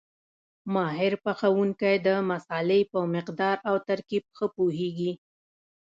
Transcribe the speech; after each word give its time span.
ماهر 0.73 1.13
پخوونکی 1.23 1.95
د 2.07 2.09
مسالې 2.29 2.81
په 2.91 2.99
مقدار 3.15 3.57
او 3.69 3.75
ترکیب 3.87 4.23
ښه 4.37 4.45
پوهېږي. 4.55 5.11